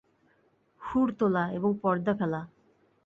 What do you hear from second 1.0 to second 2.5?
তোলা এবং পর্দা ফেলা।